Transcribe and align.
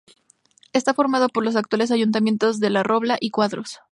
Está 0.73 0.95
formada 0.95 1.27
por 1.27 1.45
los 1.45 1.55
actuales 1.55 1.91
ayuntamientos 1.91 2.59
de 2.59 2.71
La 2.71 2.81
Robla 2.81 3.19
y 3.21 3.29
Cuadros. 3.29 3.81